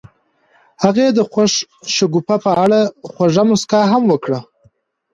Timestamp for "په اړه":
2.45-2.79